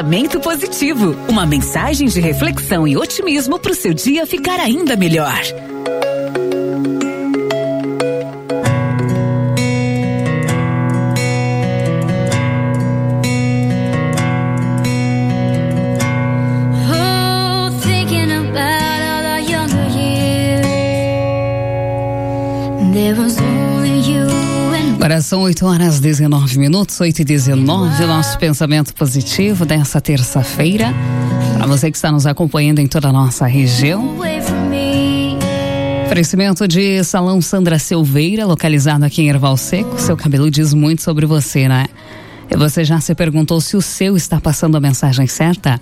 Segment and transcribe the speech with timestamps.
[0.00, 5.38] Pensamento positivo, uma mensagem de reflexão e otimismo para o seu dia ficar ainda melhor.
[25.10, 30.94] Agora são 8 horas 19 minutos, 8 e 19, nosso pensamento positivo dessa terça-feira.
[31.58, 34.16] Para você que está nos acompanhando em toda a nossa região.
[36.04, 39.98] Oferecimento de Salão Sandra Silveira, localizado aqui em Erval Seco.
[39.98, 41.86] Seu cabelo diz muito sobre você, né?
[42.48, 45.80] E você já se perguntou se o seu está passando a mensagem certa?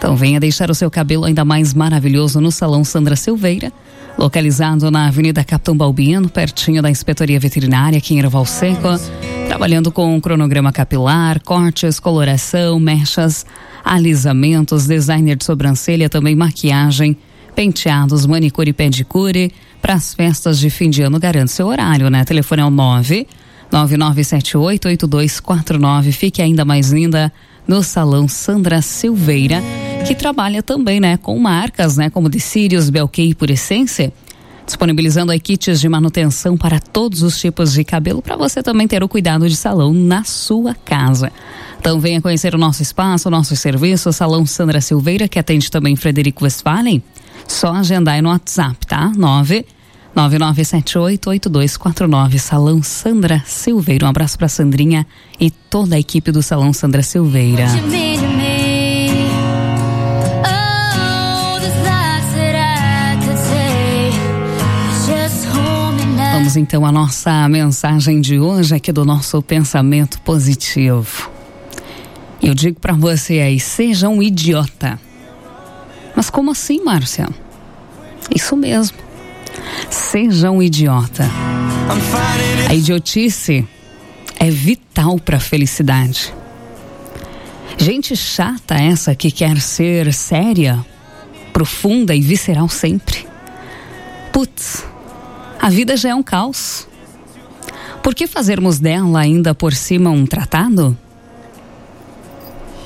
[0.00, 3.70] Então venha deixar o seu cabelo ainda mais maravilhoso no Salão Sandra Silveira
[4.20, 8.88] localizado na Avenida Capitão Balbino, pertinho da Inspetoria Veterinária aqui em Erval Seco,
[9.46, 13.46] trabalhando com cronograma capilar, cortes, coloração, mechas,
[13.84, 17.16] alisamentos, designer de sobrancelha, também maquiagem,
[17.54, 19.52] penteados, manicure e pedicure.
[19.80, 22.22] Para as festas de fim de ano, garante seu horário, né?
[22.24, 23.26] Telefone é o 9
[23.72, 26.12] 99788249.
[26.12, 27.32] Fique ainda mais linda
[27.66, 29.62] no Salão Sandra Silveira
[30.06, 34.12] que trabalha também, né, com marcas, né, como de Sirius, Belkey e Por Essência,
[34.66, 39.02] disponibilizando aí kits de manutenção para todos os tipos de cabelo para você também ter
[39.02, 41.32] o cuidado de salão na sua casa.
[41.78, 45.70] Então venha conhecer o nosso espaço, o nosso serviço, o Salão Sandra Silveira, que atende
[45.70, 47.02] também Frederico Westphalen.
[47.48, 49.10] Só agendar aí no WhatsApp, tá?
[49.16, 49.64] 9
[50.14, 54.06] 99788249 Salão Sandra Silveira.
[54.06, 55.06] Um abraço para Sandrinha
[55.38, 57.66] e toda a equipe do Salão Sandra Silveira.
[66.50, 71.30] Vamos então à nossa mensagem de hoje aqui do nosso pensamento positivo.
[72.42, 74.98] Eu digo para você aí, seja um idiota.
[76.16, 77.28] Mas como assim, Márcia?
[78.34, 78.98] Isso mesmo.
[79.88, 81.24] Seja um idiota.
[82.68, 83.64] A idiotice
[84.36, 86.34] é vital para a felicidade.
[87.78, 90.84] Gente chata essa que quer ser séria,
[91.52, 93.24] profunda e visceral sempre.
[94.32, 94.84] Putz,
[95.60, 96.88] a vida já é um caos.
[98.02, 100.96] Por que fazermos dela ainda por cima um tratado?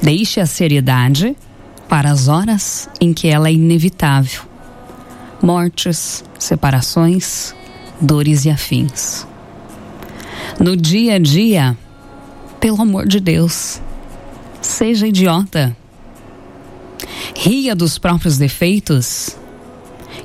[0.00, 1.36] Deixe a seriedade
[1.88, 4.42] para as horas em que ela é inevitável.
[5.42, 7.54] Mortes, separações,
[8.00, 9.26] dores e afins.
[10.60, 11.76] No dia a dia,
[12.60, 13.80] pelo amor de Deus,
[14.62, 15.76] seja idiota.
[17.34, 19.36] Ria dos próprios defeitos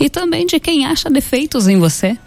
[0.00, 2.18] e também de quem acha defeitos em você.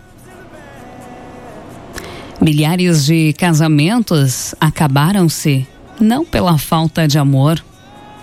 [2.45, 5.67] Milhares de casamentos acabaram-se
[5.99, 7.59] não pela falta de amor,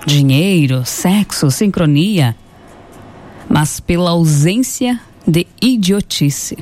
[0.06, 2.37] dinheiro, sexo, sincronia,
[3.49, 6.56] mas pela ausência de idiotice.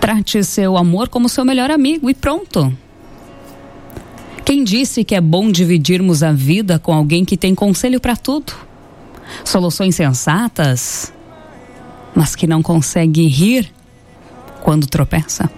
[0.00, 2.74] Trate seu amor como seu melhor amigo e pronto.
[4.46, 8.54] Quem disse que é bom dividirmos a vida com alguém que tem conselho para tudo?
[9.44, 11.12] Soluções sensatas,
[12.14, 13.70] mas que não consegue rir
[14.62, 15.50] quando tropeça?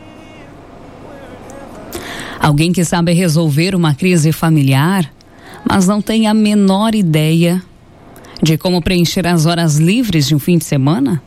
[2.40, 5.10] Alguém que sabe resolver uma crise familiar,
[5.68, 7.62] mas não tem a menor ideia
[8.42, 11.22] de como preencher as horas livres de um fim de semana?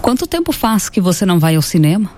[0.00, 2.10] Quanto tempo faz que você não vai ao cinema?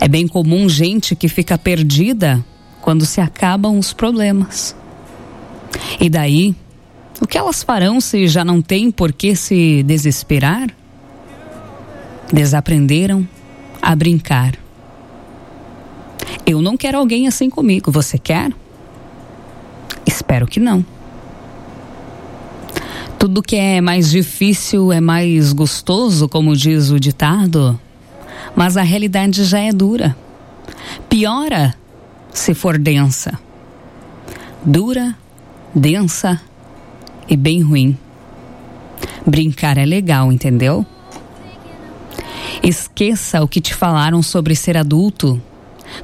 [0.00, 2.44] É bem comum gente que fica perdida
[2.80, 4.76] quando se acabam os problemas.
[5.98, 6.54] E daí,
[7.20, 10.68] o que elas farão se já não tem por que se desesperar?
[12.32, 13.26] Desaprenderam
[13.80, 14.54] a brincar.
[16.46, 17.90] Eu não quero alguém assim comigo.
[17.90, 18.52] Você quer?
[20.06, 20.84] Espero que não.
[23.18, 27.80] Tudo que é mais difícil é mais gostoso, como diz o ditado,
[28.54, 30.14] mas a realidade já é dura.
[31.08, 31.74] Piora
[32.30, 33.38] se for densa.
[34.62, 35.16] Dura,
[35.74, 36.40] densa
[37.28, 37.96] e bem ruim.
[39.26, 40.84] Brincar é legal, entendeu?
[42.64, 45.38] Esqueça o que te falaram sobre ser adulto.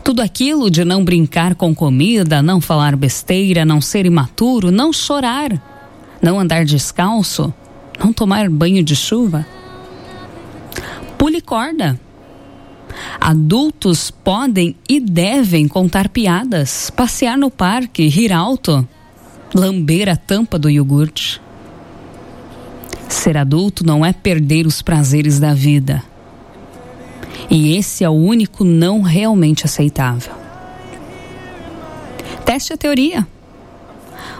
[0.04, 5.50] Tudo aquilo de não brincar com comida, não falar besteira, não ser imaturo, não chorar,
[6.20, 7.52] não andar descalço,
[7.98, 9.46] não tomar banho de chuva.
[11.16, 11.98] Pule corda.
[13.18, 18.86] Adultos podem e devem contar piadas, passear no parque, rir alto,
[19.54, 21.40] lamber a tampa do iogurte.
[23.08, 26.04] Ser adulto não é perder os prazeres da vida
[27.48, 30.34] e esse é o único não realmente aceitável.
[32.44, 33.26] Teste a teoria.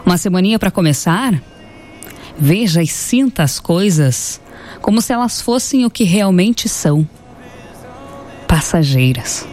[0.05, 1.41] Uma semaninha para começar?
[2.37, 4.41] Veja e sinta as coisas
[4.81, 7.07] como se elas fossem o que realmente são
[8.47, 9.47] passageiras.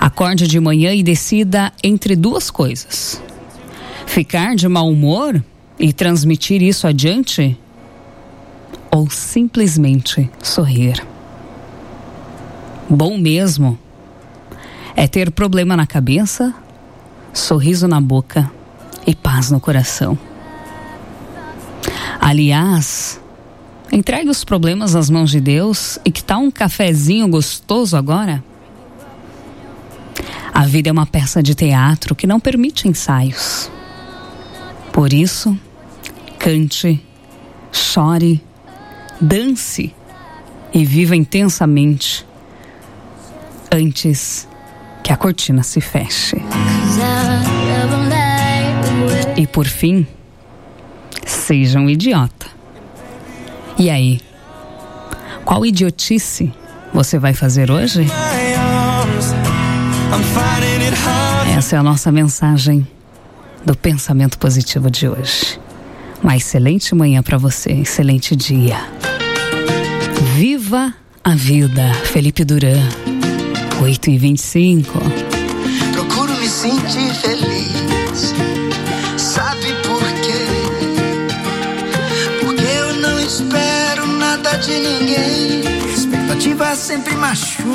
[0.00, 3.22] Acorde de manhã e decida entre duas coisas:
[4.06, 5.42] ficar de mau humor
[5.78, 7.58] e transmitir isso adiante,
[8.90, 11.13] ou simplesmente sorrir.
[12.88, 13.78] Bom mesmo
[14.94, 16.54] é ter problema na cabeça,
[17.32, 18.50] sorriso na boca
[19.06, 20.18] e paz no coração.
[22.20, 23.20] Aliás,
[23.90, 28.44] entregue os problemas nas mãos de Deus e que tal um cafezinho gostoso agora?
[30.52, 33.70] A vida é uma peça de teatro que não permite ensaios.
[34.92, 35.58] Por isso,
[36.38, 37.02] cante,
[37.72, 38.42] chore,
[39.20, 39.92] dance
[40.72, 42.24] e viva intensamente
[43.74, 44.48] antes
[45.02, 46.36] que a cortina se feche.
[49.36, 50.06] E por fim,
[51.26, 52.46] seja um idiota.
[53.78, 54.20] E aí?
[55.44, 56.52] Qual idiotice
[56.92, 58.06] você vai fazer hoje?
[61.56, 62.86] Essa é a nossa mensagem
[63.64, 65.60] do pensamento positivo de hoje.
[66.22, 68.78] Uma excelente manhã para você, excelente dia.
[70.36, 73.03] Viva a vida, Felipe Duran.
[73.80, 74.98] 8 e 25
[75.92, 78.34] Procuro me sentir feliz.
[79.16, 80.46] Sabe por quê?
[82.40, 85.62] Porque eu não espero nada de ninguém.
[85.92, 87.74] Expectativas sempre machucam.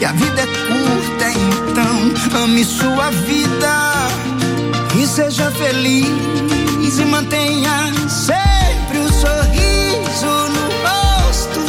[0.00, 3.92] E a vida é curta, então ame sua vida.
[4.96, 11.60] E seja feliz e mantenha sempre o sorriso no rosto.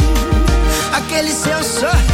[0.92, 2.09] Aquele seu sorriso.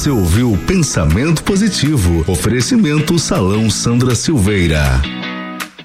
[0.00, 2.24] Você ouviu Pensamento Positivo.
[2.26, 5.19] Oferecimento Salão Sandra Silveira.